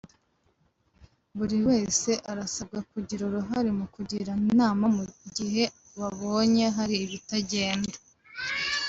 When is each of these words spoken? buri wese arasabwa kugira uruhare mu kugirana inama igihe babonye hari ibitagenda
buri 1.37 1.57
wese 1.67 2.09
arasabwa 2.31 2.79
kugira 2.91 3.21
uruhare 3.25 3.69
mu 3.79 3.85
kugirana 3.95 4.45
inama 4.53 4.85
igihe 5.27 5.63
babonye 5.97 6.65
hari 6.77 6.95
ibitagenda 7.05 7.97